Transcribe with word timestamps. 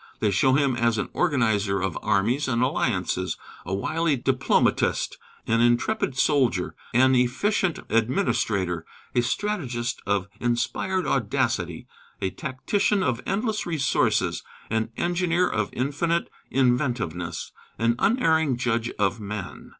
They 0.19 0.31
show 0.31 0.53
him 0.55 0.75
as 0.75 0.97
an 0.97 1.09
organizer 1.13 1.79
of 1.79 1.95
armies 2.01 2.47
and 2.47 2.63
alliances, 2.63 3.37
a 3.67 3.75
wily 3.75 4.15
diplomatist, 4.15 5.19
an 5.45 5.61
intrepid 5.61 6.17
soldier, 6.17 6.73
an 6.91 7.13
efficient 7.13 7.77
administrator, 7.87 8.83
a 9.13 9.21
strategist 9.21 10.01
of 10.07 10.27
inspired 10.39 11.05
audacity, 11.05 11.85
a 12.19 12.31
tactician 12.31 13.03
of 13.03 13.21
endless 13.27 13.67
resources, 13.67 14.41
an 14.71 14.89
engineer 14.97 15.47
of 15.47 15.69
infinite 15.71 16.31
inventiveness, 16.49 17.51
an 17.77 17.93
unerring 17.99 18.57
judge 18.57 18.89
of 18.97 19.19
men. 19.19 19.69